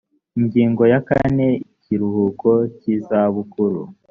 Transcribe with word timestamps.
ingingo 0.39 0.81
ya 0.91 0.99
kane 1.09 1.45
ikiruhuko 1.71 2.49
cy’izabukuru 2.77 3.81